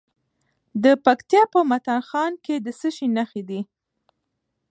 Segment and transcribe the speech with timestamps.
[0.83, 3.59] د پکتیکا په متا خان کې د څه شي نښې دي؟